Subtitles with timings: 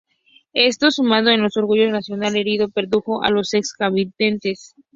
[0.55, 4.73] Esto, sumado al orgullo nacional herido, perjudicó a los ex combatientes.